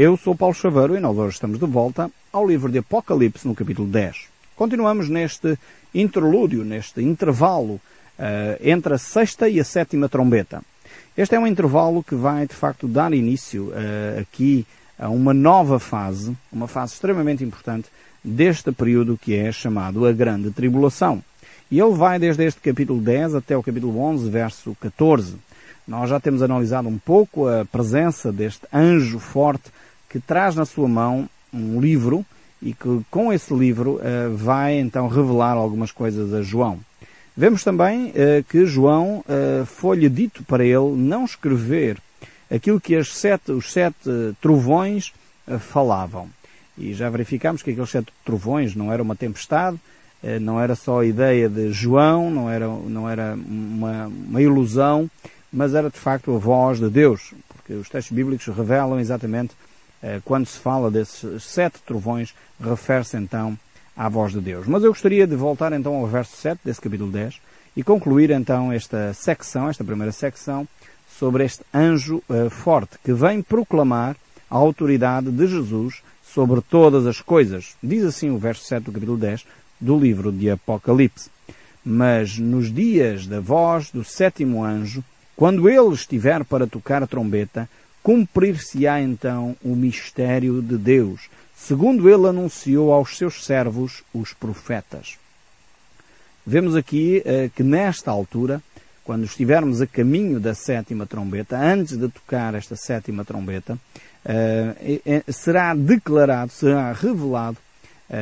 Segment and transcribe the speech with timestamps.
[0.00, 3.52] Eu sou Paulo Chaveiro e nós hoje estamos de volta ao livro de Apocalipse no
[3.52, 4.28] capítulo 10.
[4.54, 5.58] Continuamos neste
[5.92, 7.80] interlúdio, neste intervalo uh,
[8.60, 10.62] entre a sexta e a sétima trombeta.
[11.16, 14.64] Este é um intervalo que vai de facto dar início uh, aqui
[14.96, 17.88] a uma nova fase, uma fase extremamente importante
[18.22, 21.20] deste período que é chamado a Grande Tribulação.
[21.72, 25.34] E ele vai desde este capítulo 10 até o capítulo 11, verso 14.
[25.88, 29.72] Nós já temos analisado um pouco a presença deste anjo forte
[30.08, 32.24] que traz na sua mão um livro
[32.60, 36.78] e que com esse livro uh, vai então revelar algumas coisas a João.
[37.36, 41.98] Vemos também uh, que João uh, foi-lhe dito para ele não escrever
[42.50, 44.10] aquilo que sete, os sete
[44.40, 45.12] trovões
[45.60, 46.28] falavam.
[46.76, 49.78] E já verificamos que aqueles sete trovões não era uma tempestade,
[50.40, 55.10] não era só a ideia de João, não era, não era uma, uma ilusão,
[55.52, 59.67] mas era de facto a voz de Deus, porque os textos bíblicos revelam exatamente eh,
[60.24, 63.58] quando se fala desses sete trovões, refere-se então
[63.98, 64.66] à voz de Deus.
[64.68, 67.40] Mas eu gostaria de voltar então ao verso 7 desse capítulo 10
[67.76, 70.68] e concluir então esta secção, esta primeira secção,
[71.18, 74.16] sobre este anjo uh, forte que vem proclamar
[74.48, 77.74] a autoridade de Jesus sobre todas as coisas.
[77.82, 79.44] Diz assim o verso 7 do capítulo 10
[79.80, 81.28] do livro de Apocalipse.
[81.84, 85.02] Mas nos dias da voz do sétimo anjo,
[85.34, 87.68] quando ele estiver para tocar a trombeta,
[88.08, 95.18] cumprir-se-á então o mistério de Deus, segundo ele anunciou aos seus servos, os profetas.
[96.46, 98.62] Vemos aqui uh, que nesta altura,
[99.04, 105.74] quando estivermos a caminho da sétima trombeta, antes de tocar esta sétima trombeta, uh, será
[105.74, 107.58] declarado, será revelado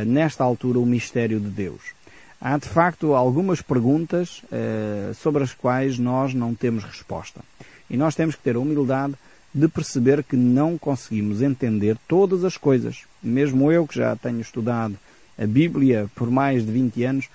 [0.05, 1.81] nesta altura o mistério de Deus.
[2.41, 4.43] Há de facto algumas perguntas
[5.15, 7.41] sobre as quais nós não temos resposta.
[7.89, 9.15] E nós temos que ter a humildade
[9.57, 13.05] de perceber que não conseguimos entender todas as coisas.
[13.23, 14.99] Mesmo eu, que já tenho estudado
[15.39, 17.29] a Bíblia por mais de 20 anos,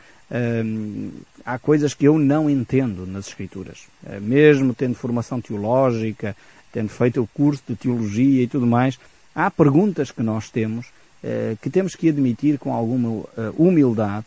[0.63, 1.09] hum,
[1.43, 3.87] há coisas que eu não entendo nas Escrituras.
[4.05, 6.35] Eh, mesmo tendo formação teológica,
[6.71, 8.99] tendo feito o curso de teologia e tudo mais,
[9.33, 10.85] há perguntas que nós temos
[11.23, 13.25] uh, que temos que admitir com alguma uh,
[13.57, 14.25] humildade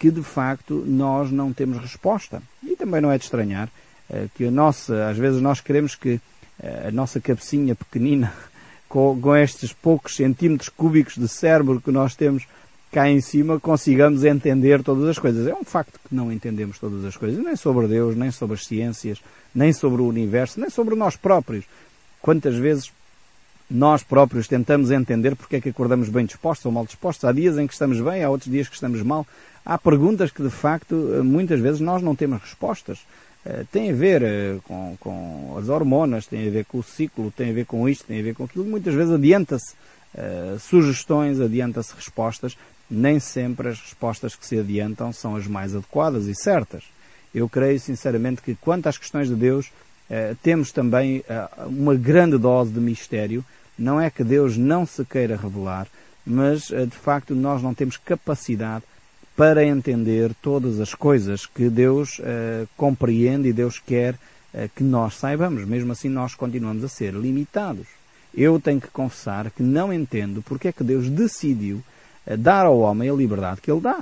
[0.00, 2.42] que de facto nós não temos resposta.
[2.60, 3.68] E também não é de estranhar
[4.34, 6.20] que a nossa, às vezes nós queremos que
[6.86, 8.32] a nossa cabecinha pequenina,
[8.88, 12.46] com, com estes poucos centímetros cúbicos de cérebro que nós temos
[12.90, 15.46] cá em cima, consigamos entender todas as coisas.
[15.46, 18.66] É um facto que não entendemos todas as coisas, nem sobre Deus, nem sobre as
[18.66, 19.20] ciências,
[19.54, 21.64] nem sobre o universo, nem sobre nós próprios.
[22.20, 22.92] Quantas vezes
[23.70, 27.24] nós próprios tentamos entender porque é que acordamos bem dispostos ou mal dispostos.
[27.24, 29.24] Há dias em que estamos bem, há outros dias que estamos mal.
[29.64, 30.94] Há perguntas que de facto
[31.24, 32.98] muitas vezes nós não temos respostas.
[33.44, 37.30] Eh, tem a ver eh, com, com, as hormonas, tem a ver com o ciclo,
[37.30, 38.64] tem a ver com isto, tem a ver com aquilo.
[38.64, 39.74] Muitas vezes adianta-se
[40.14, 42.56] uh, sugestões, adianta-se respostas.
[42.90, 46.84] Nem sempre as respostas que se adiantam são as mais adequadas e certas.
[47.34, 49.68] Eu creio sinceramente que quanto às questões de Deus,
[50.10, 53.44] uh, temos também uh, uma grande dose de mistério.
[53.78, 55.86] Não é que Deus não se queira revelar,
[56.26, 58.84] mas de facto nós não temos capacidade
[59.40, 65.14] para entender todas as coisas que Deus uh, compreende e Deus quer uh, que nós
[65.14, 65.64] saibamos.
[65.64, 67.86] Mesmo assim, nós continuamos a ser limitados.
[68.34, 71.82] Eu tenho que confessar que não entendo porque é que Deus decidiu
[72.26, 74.00] uh, dar ao homem a liberdade que Ele dá.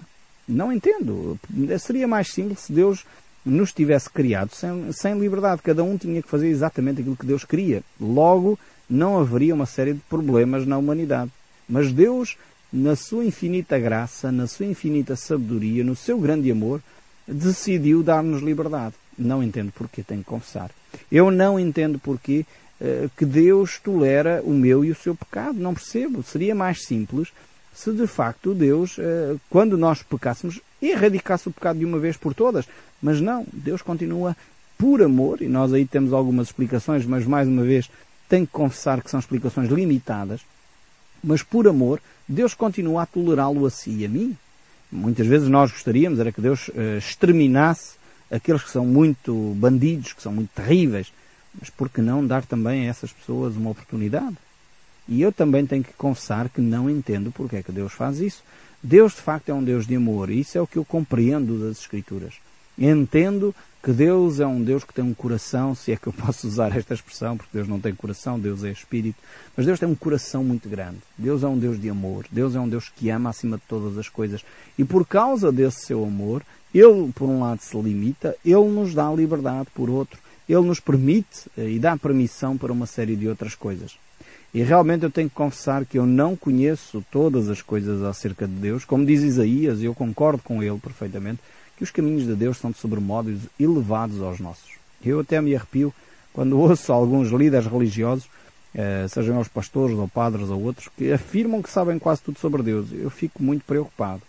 [0.49, 1.39] Não entendo.
[1.79, 3.07] Seria mais simples se Deus
[3.47, 5.63] nos tivesse criado sem, sem liberdade.
[5.63, 7.85] Cada um tinha que fazer exatamente aquilo que Deus queria.
[8.01, 8.59] Logo,
[8.91, 11.31] não haveria uma série de problemas na humanidade.
[11.69, 12.37] Mas Deus
[12.73, 16.83] na sua infinita graça, na sua infinita sabedoria, no seu grande amor,
[17.27, 18.95] decidiu dar-nos liberdade.
[19.19, 20.71] Não entendo porquê, tenho que confessar.
[21.11, 22.47] Eu não entendo porquê
[22.81, 25.59] uh, que Deus tolera o meu e o seu pecado.
[25.59, 26.23] Não percebo.
[26.23, 27.29] Seria mais simples
[27.75, 32.35] se de facto Deus, uh, quando nós pecássemos, erradicasse o pecado de uma vez por
[32.35, 32.67] todas.
[33.01, 34.37] Mas não, Deus continua
[34.77, 37.91] por amor, e nós aí temos algumas explicações, mas mais uma vez
[38.29, 40.41] tenho que confessar que são explicações limitadas,
[41.23, 44.37] mas por amor, Deus continua a tolerá-lo a si e a mim.
[44.91, 47.97] Muitas vezes nós gostaríamos era que Deus uh, exterminasse
[48.31, 51.13] aqueles que são muito bandidos, que são muito terríveis.
[51.59, 54.37] Mas por que não dar também a essas pessoas uma oportunidade?
[55.09, 58.43] E eu também tenho que confessar que não entendo porque é que Deus faz isso.
[58.83, 61.67] Deus de facto é um Deus de amor e isso é o que eu compreendo
[61.67, 62.35] das Escrituras.
[62.79, 66.47] Entendo que Deus é um Deus que tem um coração, se é que eu posso
[66.47, 69.19] usar esta expressão, porque Deus não tem coração, Deus é espírito,
[69.57, 70.99] mas Deus tem um coração muito grande.
[71.17, 73.97] Deus é um Deus de amor, Deus é um Deus que ama acima de todas
[73.97, 74.45] as coisas.
[74.79, 76.43] E por causa desse seu amor,
[76.75, 81.49] Ele, por um lado, se limita, Ele nos dá liberdade, por outro, Ele nos permite
[81.57, 83.97] eh, e dá permissão para uma série de outras coisas.
[84.53, 88.55] E realmente eu tenho que confessar que eu não conheço todas as coisas acerca de
[88.55, 88.85] Deus.
[88.85, 91.41] Como diz Isaías, eu concordo com ele perfeitamente,
[91.79, 94.73] que os caminhos de Deus são de sobremodo elevados aos nossos.
[95.05, 95.95] Eu até me arrepio
[96.33, 98.29] quando ouço alguns líderes religiosos,
[98.75, 102.65] eh, sejam os pastores ou padres ou outros, que afirmam que sabem quase tudo sobre
[102.65, 102.89] Deus.
[102.93, 104.23] Eu fico muito preocupado.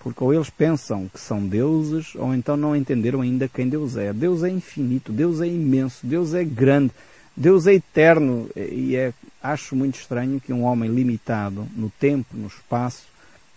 [0.00, 4.12] Porque ou eles pensam que são deuses, ou então não entenderam ainda quem Deus é.
[4.12, 6.92] Deus é infinito, Deus é imenso, Deus é grande,
[7.36, 8.48] Deus é eterno.
[8.56, 9.12] E é,
[9.42, 13.02] acho muito estranho que um homem limitado no tempo, no espaço,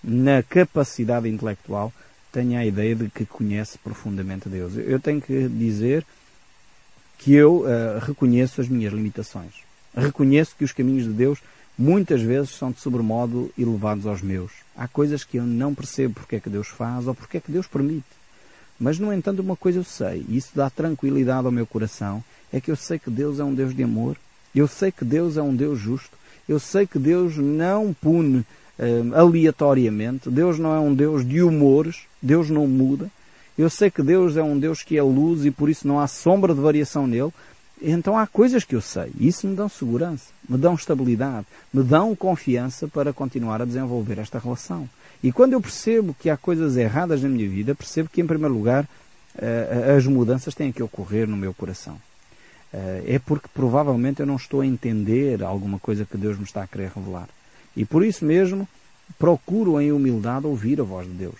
[0.03, 1.93] na capacidade intelectual,
[2.31, 4.73] tenha a ideia de que conhece profundamente Deus.
[4.75, 6.05] Eu tenho que dizer
[7.17, 9.53] que eu uh, reconheço as minhas limitações.
[9.95, 11.39] Reconheço que os caminhos de Deus
[11.77, 14.51] muitas vezes são de sobremodo elevados aos meus.
[14.75, 17.51] Há coisas que eu não percebo porque é que Deus faz ou porque é que
[17.51, 18.05] Deus permite.
[18.79, 22.61] Mas, no entanto, uma coisa eu sei, e isso dá tranquilidade ao meu coração, é
[22.61, 24.17] que eu sei que Deus é um Deus de amor,
[24.55, 26.17] eu sei que Deus é um Deus justo,
[26.47, 28.45] eu sei que Deus não pune
[28.79, 33.09] uh, aleatoriamente, Deus não é um Deus de humores, Deus não muda,
[33.57, 36.07] eu sei que Deus é um Deus que é luz e por isso não há
[36.07, 37.33] sombra de variação nele,
[37.81, 41.83] então há coisas que eu sei, e isso me dão segurança, me dão estabilidade, me
[41.83, 44.89] dão confiança para continuar a desenvolver esta relação.
[45.21, 48.53] E quando eu percebo que há coisas erradas na minha vida, percebo que, em primeiro
[48.53, 48.87] lugar,
[49.37, 51.97] eh, as mudanças têm que ocorrer no meu coração.
[52.73, 56.63] Eh, é porque provavelmente eu não estou a entender alguma coisa que Deus me está
[56.63, 57.27] a querer revelar.
[57.79, 58.67] E por isso mesmo,
[59.17, 61.37] procuro em humildade ouvir a voz de Deus.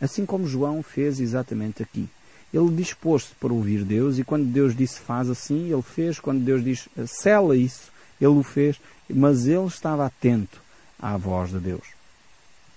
[0.00, 2.08] Assim como João fez exatamente aqui.
[2.54, 6.20] Ele dispôs-se para ouvir Deus e quando Deus disse faz assim, ele fez.
[6.20, 7.90] Quando Deus diz sela isso,
[8.20, 8.80] ele o fez.
[9.10, 10.62] Mas ele estava atento
[11.00, 11.82] à voz de Deus.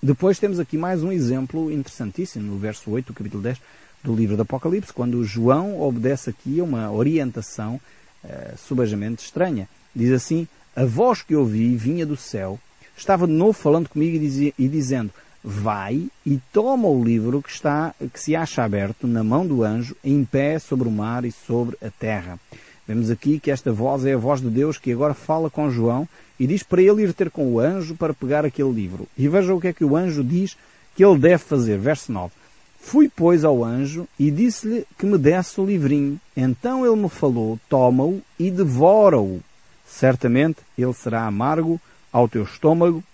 [0.02, 3.60] Depois temos aqui mais um exemplo interessantíssimo, no verso 8 do capítulo 10
[4.02, 7.80] do livro do Apocalipse, quando João obedece aqui a uma orientação
[8.24, 9.68] uh, subajamente estranha.
[9.94, 12.58] Diz assim, a voz que ouvi vinha do céu,
[12.96, 15.10] estava de novo falando comigo e, dizia, e dizendo,
[15.42, 19.96] vai e toma o livro que está, que se acha aberto na mão do anjo,
[20.02, 22.38] em pé sobre o mar e sobre a terra.
[22.86, 26.08] Vemos aqui que esta voz é a voz de Deus que agora fala com João
[26.38, 29.08] e diz para ele ir ter com o anjo para pegar aquele livro.
[29.16, 30.56] E veja o que é que o anjo diz
[30.94, 31.78] que ele deve fazer.
[31.78, 32.32] Verso 9.
[32.80, 36.20] Fui, pois, ao anjo e disse-lhe que me desse o livrinho.
[36.36, 39.40] Então ele me falou, toma-o e devora-o.
[39.84, 41.80] Certamente ele será amargo
[42.16, 43.04] ao teu estômago,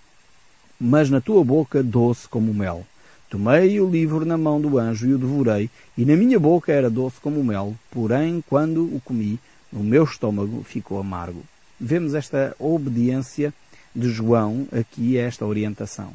[0.81, 2.87] mas na tua boca doce como mel.
[3.29, 5.69] Tomei o livro na mão do anjo e o devorei,
[5.99, 9.41] e na minha boca era doce como mel, porém, quando o comi,
[9.73, 11.43] o meu estômago ficou amargo.
[11.81, 13.53] Vemos esta obediência
[13.93, 16.13] de João aqui a esta orientação.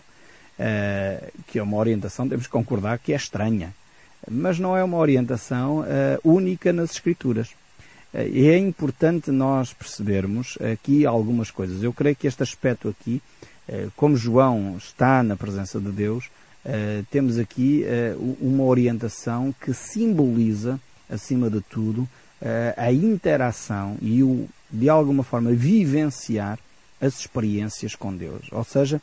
[0.58, 3.74] Uh, que é uma orientação, temos que concordar, que é estranha.
[4.32, 5.86] Mas não é uma orientação uh,
[6.24, 7.50] única nas Escrituras.
[8.14, 11.84] Uh, é importante nós percebermos aqui algumas coisas.
[11.84, 13.22] Eu creio que este aspecto aqui
[13.68, 16.30] eh, como João está na presença de Deus,
[16.64, 22.08] eh, temos aqui eh, uma orientação que simboliza, acima de tudo,
[22.76, 26.60] a interação e o, de alguma forma, vivenciar
[27.02, 28.46] as experiências com Deus.
[28.52, 29.02] Ou seja,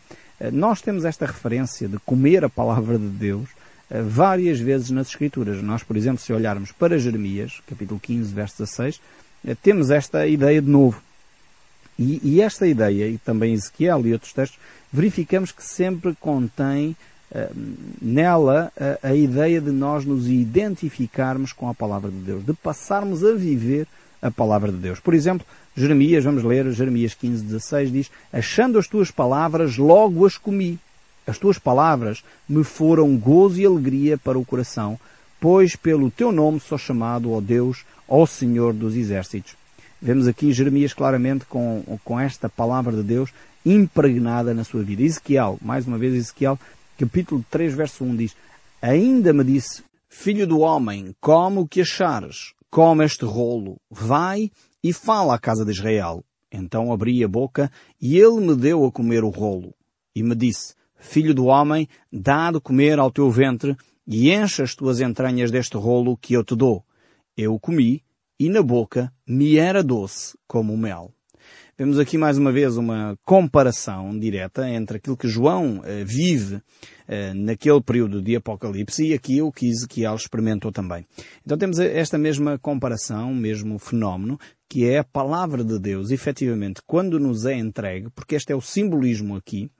[0.52, 3.48] nós temos esta referência de comer a palavra de Deus
[3.90, 5.62] várias vezes nas Escrituras.
[5.62, 9.00] Nós, por exemplo, se olharmos para Jeremias, capítulo 15, verso 16,
[9.62, 11.02] temos esta ideia de novo.
[11.98, 14.58] E, e, esta ideia, e também Ezequiel e outros textos,
[14.92, 16.96] verificamos que sempre contém
[17.30, 17.54] uh,
[18.02, 18.72] nela
[19.02, 23.32] a, a ideia de nós nos identificarmos com a palavra de Deus, de passarmos a
[23.32, 23.86] viver
[24.20, 24.98] a palavra de Deus.
[24.98, 30.36] Por exemplo, Jeremias, vamos ler Jeremias 15, 16, diz, Achando as tuas palavras, logo as
[30.36, 30.78] comi.
[31.26, 34.98] As tuas palavras me foram gozo e alegria para o coração,
[35.40, 39.56] pois pelo teu nome sou chamado, ó Deus, ó Senhor dos exércitos.
[40.00, 43.30] Vemos aqui Jeremias claramente com, com esta palavra de Deus
[43.64, 45.02] impregnada na sua vida.
[45.02, 46.58] Ezequiel, mais uma vez Ezequiel,
[46.98, 48.36] capítulo 3, verso 1 diz,
[48.82, 54.50] Ainda me disse, Filho do homem, come o que achares, come este rolo, vai
[54.82, 56.22] e fala à casa de Israel.
[56.52, 59.74] Então abri a boca e ele me deu a comer o rolo.
[60.14, 60.74] E me disse,
[61.06, 65.76] Filho do homem, dá de comer ao teu ventre e enche as tuas entranhas deste
[65.76, 66.82] rolo que eu te dou.
[67.36, 68.02] Eu comi
[68.40, 71.12] e na boca me era doce como o mel.
[71.76, 76.60] Vemos aqui mais uma vez uma comparação direta entre aquilo que João eh, vive
[77.06, 81.04] eh, naquele período de Apocalipse e aquilo que Ezequiel experimentou também.
[81.44, 87.20] Então temos esta mesma comparação, mesmo fenómeno, que é a palavra de Deus, efetivamente, quando
[87.20, 89.70] nos é entregue, porque este é o simbolismo aqui,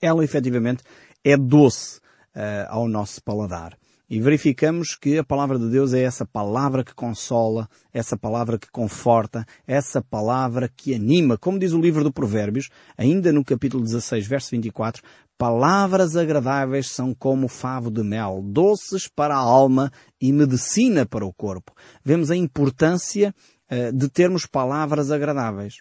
[0.00, 0.82] ela efetivamente
[1.24, 1.98] é doce
[2.34, 3.76] uh, ao nosso paladar.
[4.10, 8.70] e verificamos que a palavra de Deus é essa palavra que consola, essa palavra que
[8.70, 11.36] conforta, essa palavra que anima.
[11.36, 15.02] Como diz o livro do Provérbios, ainda no capítulo 16, verso 24,
[15.36, 21.32] palavras agradáveis são como favo de mel, doces para a alma e medicina para o
[21.32, 21.74] corpo.
[22.02, 23.34] Vemos a importância
[23.70, 25.74] uh, de termos palavras agradáveis.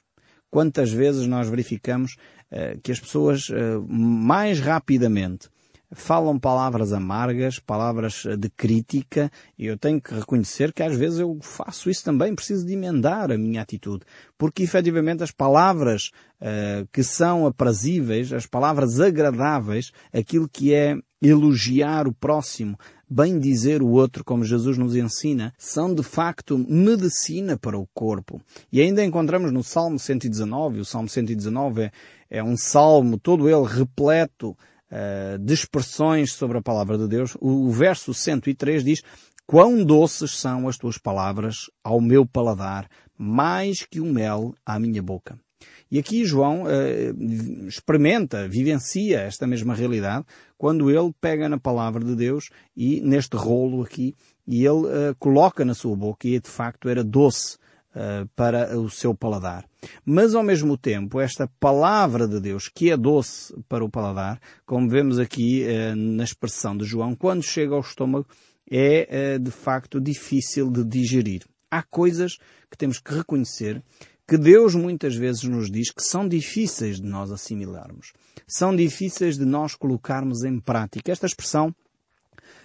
[0.49, 2.15] Quantas vezes nós verificamos
[2.51, 5.49] uh, que as pessoas uh, mais rapidamente
[5.91, 11.19] falam palavras amargas, palavras eh, de crítica, e eu tenho que reconhecer que às vezes
[11.19, 14.03] eu faço isso também, preciso de emendar a minha atitude,
[14.37, 16.11] porque efetivamente as palavras
[16.41, 22.77] uh, que são aprazíveis, as palavras agradáveis, aquilo que é elogiar o próximo,
[23.09, 28.41] bem dizer o outro, como Jesus nos ensina, são de facto medicina para o corpo.
[28.71, 31.91] E ainda encontramos no Salmo 119, o Salmo 119 é,
[32.29, 37.67] é um salmo todo ele repleto uh, de expressões sobre a palavra de Deus, o,
[37.67, 39.01] o verso 103 diz
[39.45, 45.01] Quão doces são as tuas palavras ao meu paladar, mais que o mel à minha
[45.01, 45.39] boca.
[45.89, 50.25] E aqui João uh, experimenta, vivencia esta mesma realidade
[50.57, 54.13] quando ele pega na palavra de Deus e neste rolo aqui
[54.45, 57.57] e ele uh, coloca na sua boca e de facto era doce
[57.95, 59.65] uh, para o seu paladar.
[60.05, 64.89] Mas ao mesmo tempo, esta palavra de Deus, que é doce para o paladar, como
[64.89, 65.63] vemos aqui
[65.95, 68.27] na expressão de João, quando chega ao estômago,
[68.69, 71.43] é de facto difícil de digerir.
[71.71, 72.37] Há coisas
[72.69, 73.81] que temos que reconhecer
[74.27, 78.11] que Deus muitas vezes nos diz que são difíceis de nós assimilarmos.
[78.45, 81.11] São difíceis de nós colocarmos em prática.
[81.11, 81.73] Esta expressão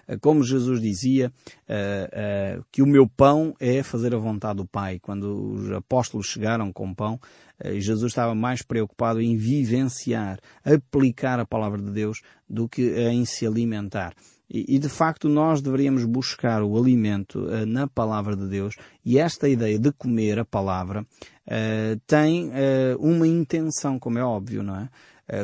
[0.06, 1.32] eh, como Jesus dizia,
[1.68, 4.98] uh, uh, que o meu pão é fazer a vontade do Pai.
[5.00, 7.20] Quando os apóstolos chegaram com pão,
[7.76, 13.46] Jesus estava mais preocupado em vivenciar, aplicar a palavra de Deus do que em se
[13.46, 14.14] alimentar.
[14.52, 19.48] E, e de facto nós deveríamos buscar o alimento na palavra de Deus e esta
[19.48, 21.06] ideia de comer a palavra
[22.06, 22.50] tem
[22.98, 24.88] uma intenção, como é óbvio, não é?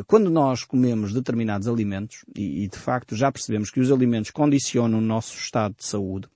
[0.07, 4.99] Quando nós comemos determinados alimentos, e, e de facto já percebemos que os alimentos condicionam
[4.99, 6.29] o nosso estado de saúde,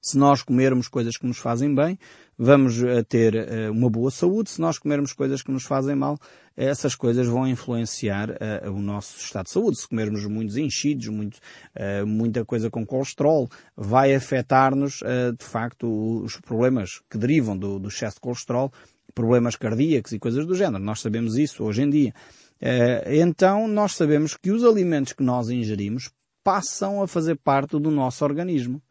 [0.00, 1.98] se nós comermos coisas que nos fazem bem,
[2.36, 4.50] vamos eh, ter eh, uma boa saúde.
[4.50, 6.18] Se nós comermos coisas que nos fazem mal,
[6.56, 9.80] essas coisas vão influenciar uh, o nosso estado de saúde.
[9.80, 11.38] Se comermos muitos enchidos, muito,
[12.04, 15.00] muita coisa com colesterol, vai afetar-nos,
[15.38, 15.86] de facto,
[16.24, 18.72] os problemas que derivam do, do excesso de colesterol,
[19.14, 20.82] problemas cardíacos e coisas do género.
[20.82, 22.12] Nós sabemos isso hoje em dia.
[22.60, 26.10] Eh, então nós sabemos que os alimentos que nós ingerimos
[26.42, 28.82] passam a fazer parte do nosso organismo.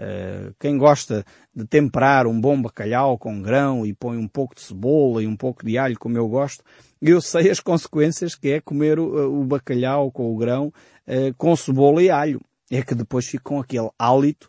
[0.00, 4.60] Eh, quem gosta de temperar um bom bacalhau com grão e põe um pouco de
[4.60, 6.62] cebola e um pouco de alho, como eu gosto,
[7.02, 10.72] eu sei as consequências que é comer o, bacalhau com o grão
[11.04, 12.40] eh, com cebola e alho.
[12.70, 14.48] É que depois fica com aquele hálito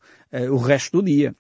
[0.52, 1.34] o resto do dia.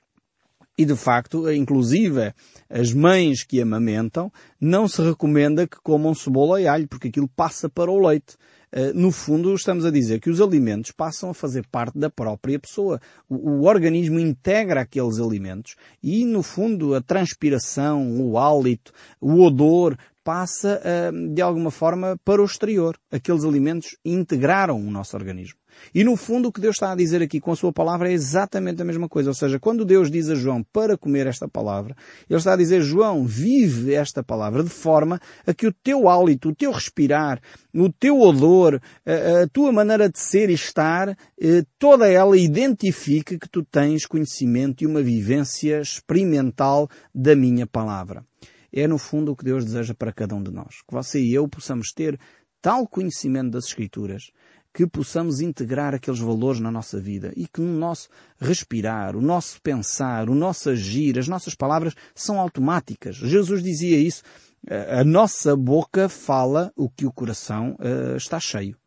[0.77, 2.33] E de facto, inclusive
[2.69, 7.67] as mães que amamentam, não se recomenda que comam cebola e alho, porque aquilo passa
[7.67, 8.37] para o leite.
[8.71, 12.59] Eh, no fundo, estamos a dizer que os alimentos passam a fazer parte da própria
[12.59, 13.01] pessoa.
[13.27, 19.97] O, o organismo integra aqueles alimentos e, no fundo, a transpiração, o hálito, o odor
[20.23, 22.97] passa, eh, de alguma forma, para o exterior.
[23.11, 25.59] Aqueles alimentos integraram o nosso organismo.
[25.93, 28.13] E no fundo o que Deus está a dizer aqui com a sua palavra é
[28.13, 29.29] exatamente a mesma coisa.
[29.29, 31.95] Ou seja, quando Deus diz a João para comer esta palavra,
[32.29, 36.49] Ele está a dizer, João, vive esta palavra de forma a que o teu hálito,
[36.49, 37.41] o teu respirar,
[37.73, 43.37] o teu odor, a, a tua maneira de ser e estar, eh, toda ela identifique
[43.37, 48.23] que tu tens conhecimento e uma vivência experimental da minha palavra.
[48.71, 50.81] É no fundo o que Deus deseja para cada um de nós.
[50.87, 52.19] Que você e eu possamos ter
[52.61, 54.31] tal conhecimento das Escrituras
[54.73, 58.07] que possamos integrar aqueles valores na nossa vida e que no nosso
[58.39, 63.15] respirar, o nosso pensar, o nosso agir, as nossas palavras são automáticas.
[63.15, 64.23] Jesus dizia isso.
[64.67, 68.77] A nossa boca fala o que o coração uh, está cheio.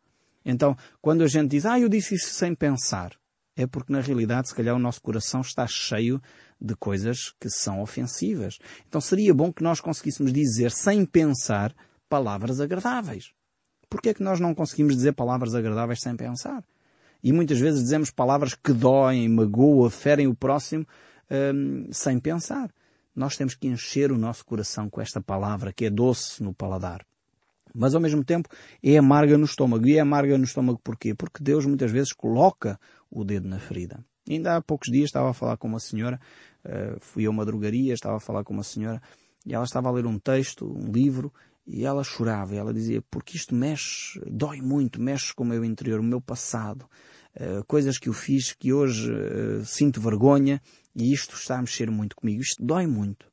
[0.45, 3.11] Então, quando a gente diz, ah, eu disse isso sem pensar,
[3.55, 6.21] é porque na realidade, se calhar, o nosso coração está cheio
[6.59, 8.57] de coisas que são ofensivas.
[8.87, 11.73] Então seria bom que nós conseguíssemos dizer, sem pensar,
[12.09, 13.31] palavras agradáveis.
[13.89, 16.63] Porquê é que nós não conseguimos dizer palavras agradáveis sem pensar?
[17.23, 20.85] E muitas vezes dizemos palavras que doem, magoam, ferem o próximo,
[21.29, 22.71] hum, sem pensar.
[23.15, 27.05] Nós temos que encher o nosso coração com esta palavra que é doce no paladar.
[27.73, 28.49] Mas ao mesmo tempo
[28.83, 29.87] é amarga no estômago.
[29.87, 31.15] E é amarga no estômago porquê?
[31.15, 32.79] Porque Deus muitas vezes coloca
[33.13, 34.03] o dedo na ferida.
[34.29, 36.19] Ainda há poucos dias estava a falar com uma senhora,
[36.65, 39.01] uh, fui a uma drogaria, estava a falar com uma senhora,
[39.45, 41.31] e ela estava a ler um texto, um livro,
[41.67, 45.99] e ela chorava, ela dizia, porque isto mexe, dói muito, mexe com o meu interior,
[45.99, 46.85] o meu passado.
[47.35, 50.61] uh, coisas que eu fiz que hoje uh, sinto vergonha
[50.95, 53.31] e isto está a mexer muito comigo, isto dói muito.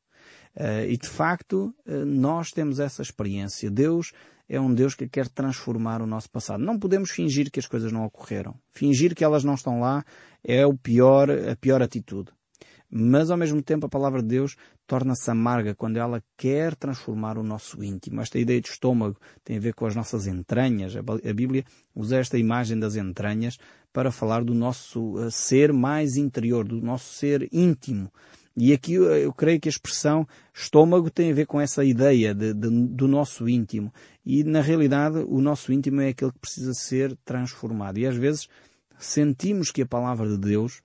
[0.89, 1.73] E de facto,
[2.05, 3.71] nós temos essa experiência.
[3.71, 4.11] Deus
[4.51, 6.61] é um Deus que quer transformar o nosso passado.
[6.61, 8.53] Não podemos fingir que as coisas não ocorreram.
[8.73, 10.03] Fingir que elas não estão lá
[10.43, 12.33] é o pior, a pior atitude.
[12.89, 17.43] Mas ao mesmo tempo a palavra de Deus torna-se amarga quando ela quer transformar o
[17.43, 18.19] nosso íntimo.
[18.19, 20.97] Esta ideia de estômago tem a ver com as nossas entranhas.
[20.97, 21.63] A Bíblia
[21.95, 23.57] usa esta imagem das entranhas
[23.93, 28.11] para falar do nosso eh, ser mais interior, do nosso ser íntimo.
[28.55, 32.53] E aqui eu creio que a expressão estômago tem a ver com essa ideia de,
[32.53, 33.93] de, do nosso íntimo.
[34.25, 37.97] E na realidade o nosso íntimo é aquele que precisa ser transformado.
[37.97, 38.47] E às vezes
[38.99, 40.81] sentimos que a palavra de Deus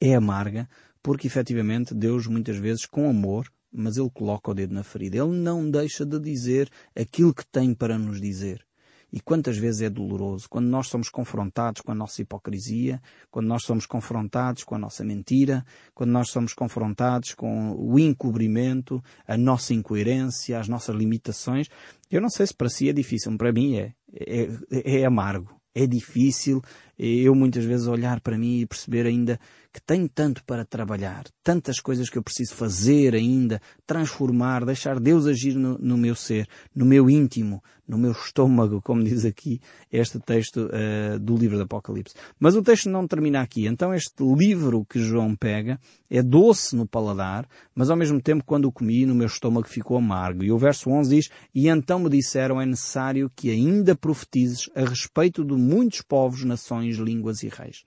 [0.00, 0.68] é amarga,
[1.02, 5.18] porque efetivamente Deus muitas vezes com amor, mas Ele coloca o dedo na ferida.
[5.18, 8.65] Ele não deixa de dizer aquilo que tem para nos dizer.
[9.12, 13.62] E quantas vezes é doloroso quando nós somos confrontados com a nossa hipocrisia, quando nós
[13.62, 19.72] somos confrontados com a nossa mentira, quando nós somos confrontados com o encobrimento, a nossa
[19.72, 21.68] incoerência, as nossas limitações.
[22.10, 23.92] Eu não sei se para si é difícil, para mim é.
[24.12, 25.54] É, é amargo.
[25.74, 26.62] É difícil
[26.98, 29.38] eu muitas vezes olhar para mim e perceber ainda
[29.76, 35.26] que tenho tanto para trabalhar, tantas coisas que eu preciso fazer ainda, transformar, deixar Deus
[35.26, 39.60] agir no, no meu ser, no meu íntimo, no meu estômago, como diz aqui
[39.92, 42.14] este texto uh, do livro do Apocalipse.
[42.38, 43.66] Mas o texto não termina aqui.
[43.66, 45.78] Então este livro que João pega
[46.10, 49.98] é doce no paladar, mas ao mesmo tempo quando o comi no meu estômago ficou
[49.98, 50.42] amargo.
[50.42, 54.84] E o verso 11 diz, E então me disseram é necessário que ainda profetizes a
[54.84, 57.84] respeito de muitos povos, nações, línguas e reis.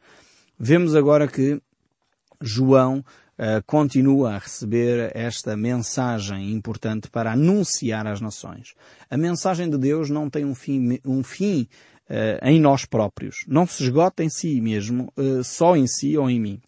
[0.59, 1.61] Vemos agora que
[2.41, 8.73] João uh, continua a receber esta mensagem importante para anunciar às nações.
[9.09, 11.67] A mensagem de Deus não tem um fim, um fim
[12.09, 13.37] uh, em nós próprios.
[13.47, 16.61] Não se esgota em si mesmo, uh, só em si ou em mim.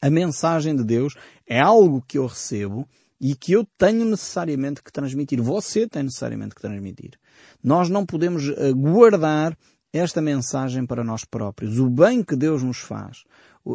[0.00, 1.14] A mensagem de Deus
[1.46, 2.88] é algo que eu recebo
[3.20, 5.42] e que eu tenho necessariamente que transmitir.
[5.42, 7.18] Você tem necessariamente que transmitir.
[7.62, 9.54] Nós não podemos guardar
[9.92, 11.78] esta mensagem para nós próprios.
[11.78, 13.24] O bem que Deus nos faz,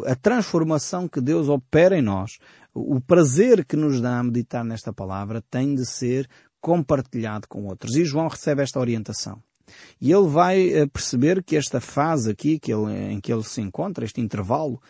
[0.06, 2.38] a transformação que Deus opera em nós,
[2.74, 6.28] o prazer que nos dá a meditar nesta palavra tem de ser
[6.60, 7.96] compartilhado com outros.
[7.96, 9.42] E João recebe esta orientação.
[10.00, 13.60] E ele vai eh, perceber que esta fase aqui que ele, em que ele se
[13.60, 14.80] encontra, este intervalo,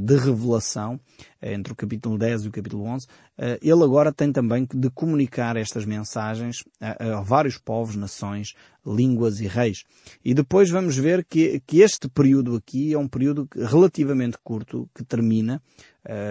[0.00, 0.98] de revelação,
[1.40, 3.06] eh, entre o capítulo 10 e o capítulo 11,
[3.38, 9.40] eh, ele agora tem também de comunicar estas mensagens a, a, vários povos, nações, línguas
[9.40, 9.84] e reis.
[10.24, 15.04] E depois vamos ver que, que este período aqui é um período relativamente curto, que
[15.04, 15.62] termina,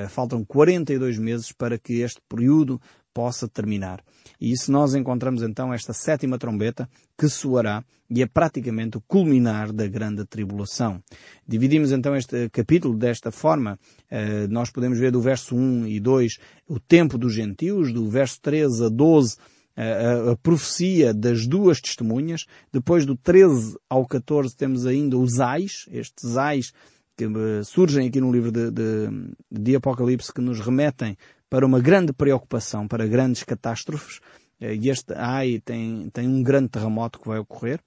[0.09, 2.79] faltam 42 meses para que este período
[3.13, 4.03] possa terminar.
[4.39, 9.71] E isso nós encontramos então esta sétima trombeta que soará e é praticamente o culminar
[9.71, 11.01] da grande tribulação.
[11.47, 13.79] Dividimos então este capítulo desta forma.
[14.11, 18.39] Uh, nós podemos ver do verso 1 e 2 o tempo dos gentios, do verso
[18.41, 19.37] 13 a 12
[19.75, 22.45] a, a, profecia das duas testemunhas.
[22.71, 26.71] Depois do 13 ao 14 temos ainda os ais, estes ais
[27.17, 29.09] que uh, surgem aqui no livro de, de,
[29.51, 31.17] de Apocalipse que nos remetem
[31.53, 34.19] para uma grande preocupação, para grandes catástrofes.
[34.59, 37.79] Eh, e este AI tem, tem um grande terremoto que vai ocorrer.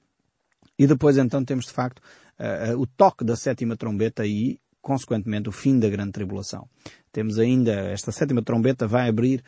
[0.79, 1.99] E depois então temos de facto
[2.39, 6.69] uh, o toque da sétima trombeta e, consequentemente, o fim da grande tribulação.
[7.11, 9.43] Temos ainda, esta sétima trombeta vai abrir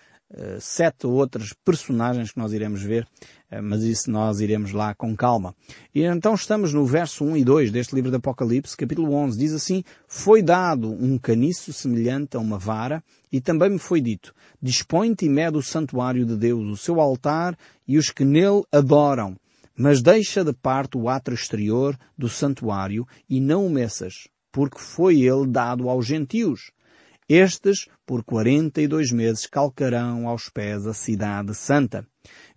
[0.60, 3.04] sete outros personagens que nós iremos ver,
[3.50, 5.54] uh, mas isso nós iremos lá com calma.
[5.94, 9.54] E então estamos no verso 1 e 2 deste livro do Apocalipse, capítulo 11, diz
[9.54, 15.26] assim, Foi dado um caniço semelhante a uma vara, e também me foi dito, dispõe-te
[15.26, 19.36] e mede o santuário de Deus, o seu altar e os que nele adoram,
[19.76, 25.20] mas deixa de parte o átrio exterior do santuário e não o meças, porque foi
[25.20, 26.72] ele dado aos gentios.
[27.28, 32.06] Estes, por quarenta e dois meses, calcarão aos pés a cidade santa.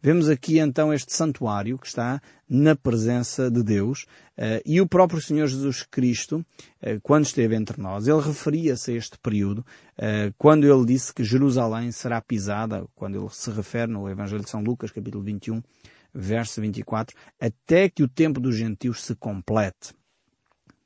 [0.02, 4.04] Vemos aqui então este santuário que está na presença de Deus
[4.38, 8.96] uh, e o próprio Senhor Jesus Cristo, uh, quando esteve entre nós, ele referia-se a
[8.96, 14.10] este período uh, quando ele disse que Jerusalém será pisada, quando ele se refere no
[14.10, 15.62] Evangelho de São Lucas, capítulo 21,
[16.14, 19.94] verso 24, até que o tempo dos gentios se complete.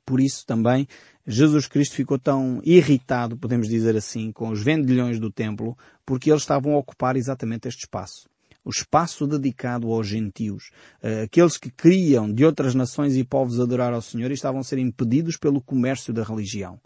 [0.06, 0.86] Por isso também
[1.26, 6.42] Jesus Cristo ficou tão irritado, podemos dizer assim, com os vendilhões do templo, porque eles
[6.42, 8.28] estavam a ocupar exatamente este espaço.
[8.64, 10.70] O espaço dedicado aos gentios.
[11.02, 14.64] Eh, aqueles que queriam de outras nações e povos adorar ao Senhor e estavam a
[14.64, 16.80] ser impedidos pelo comércio da religião.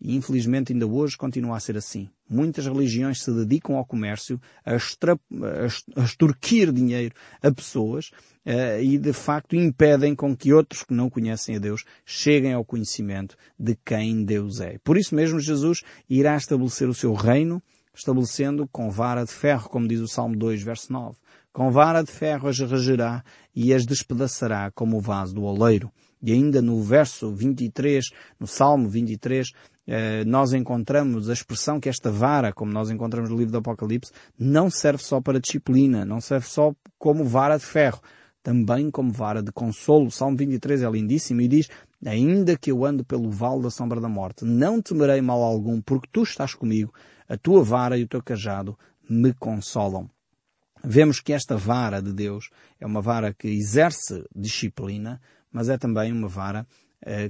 [0.00, 2.08] E infelizmente ainda hoje continua a ser assim.
[2.28, 5.18] Muitas religiões se dedicam ao comércio, a, extra,
[5.96, 8.10] a extorquir dinheiro a pessoas
[8.46, 12.64] uh, e de facto impedem com que outros que não conhecem a Deus cheguem ao
[12.64, 14.78] conhecimento de quem Deus é.
[14.84, 19.88] Por isso mesmo Jesus irá estabelecer o seu reino, estabelecendo com vara de ferro, como
[19.88, 21.16] diz o Salmo 2, verso 9.
[21.52, 25.90] Com vara de ferro as regerá e as despedaçará como o vaso do oleiro.
[26.22, 28.04] E ainda no verso 23,
[28.38, 29.50] no Salmo 23,
[29.90, 34.12] eh, nós encontramos a expressão que esta vara, como nós encontramos no livro do Apocalipse,
[34.38, 37.98] não serve só para disciplina, não serve só como vara de ferro,
[38.42, 40.08] também como vara de consolo.
[40.08, 41.70] O Salmo 23 é lindíssimo e diz,
[42.04, 46.08] ainda que eu ande pelo vale da sombra da morte, não temerei mal algum, porque
[46.12, 46.92] tu estás comigo,
[47.26, 50.10] a tua vara e o teu cajado me consolam.
[50.84, 55.18] Vemos que esta vara de Deus é uma vara que exerce disciplina,
[55.50, 56.66] mas é também uma vara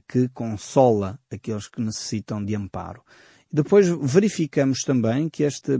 [0.08, 3.02] que consola aqueles que necessitam de amparo.
[3.50, 5.78] Depois verificamos também que este uh,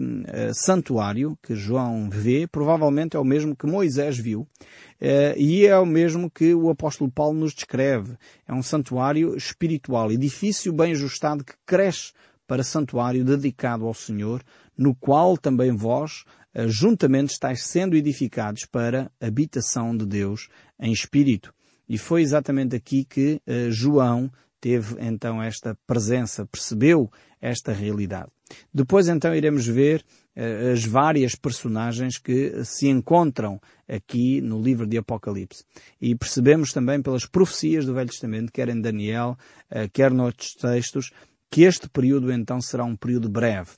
[0.55, 5.85] santuário que João vê provavelmente é o mesmo que Moisés viu uh, e é o
[5.85, 8.17] mesmo que o apóstolo Paulo nos descreve.
[8.47, 12.13] É um santuário espiritual, edifício bem ajustado que cresce
[12.47, 14.43] para santuário dedicado ao Senhor,
[14.75, 16.25] no qual também vós
[16.55, 20.49] uh, juntamente estáis sendo edificados para habitação de Deus
[20.81, 21.53] em espírito.
[21.89, 28.31] E foi exatamente aqui que João teve então esta presença, percebeu esta realidade.
[28.73, 30.05] Depois então iremos ver
[30.37, 35.65] uh, as várias personagens que se encontram aqui no livro de Apocalipse.
[36.01, 39.37] E percebemos também pelas profecias do Velho Testamento, quer em Daniel,
[39.71, 41.11] uh, quer noutros textos,
[41.51, 43.71] que este período então será um período breve.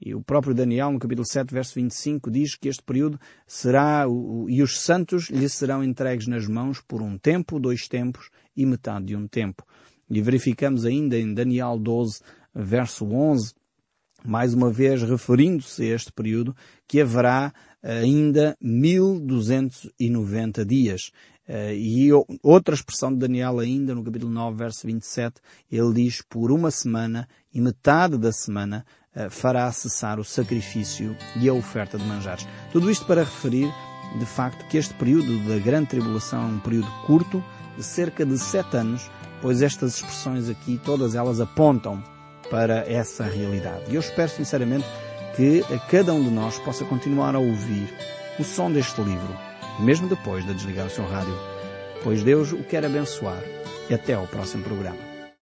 [0.00, 4.04] E o próprio Daniel, no capítulo 7, verso 25, diz que este período será,
[4.48, 9.06] e os santos lhe serão entregues nas mãos por um tempo, dois tempos e metade
[9.06, 9.64] de um tempo.
[10.08, 12.20] E verificamos ainda em Daniel 12,
[12.54, 13.54] verso 11,
[14.24, 16.54] mais uma vez referindo-se a este período,
[16.86, 21.10] que haverá ainda 1290 dias.
[21.48, 22.08] Eh, e
[22.42, 27.28] outra expressão de Daniel ainda no capítulo 9, verso 27, ele diz, por uma semana
[27.54, 32.46] e metade da semana eh, fará cessar o sacrifício e a oferta de manjares.
[32.72, 33.72] Tudo isto para referir,
[34.18, 37.42] de facto, que este período da grande tribulação é um período curto,
[37.76, 39.10] de cerca de sete anos,
[39.42, 42.02] pois estas expressões aqui, todas elas apontam
[42.50, 43.84] para essa realidade.
[43.88, 44.86] E eu espero sinceramente
[45.34, 47.92] que cada um de nós possa continuar a ouvir
[48.38, 49.36] o som deste livro,
[49.80, 51.36] mesmo depois de desligar o seu rádio,
[52.02, 53.42] pois Deus o quer abençoar.
[53.88, 55.05] E até ao próximo programa.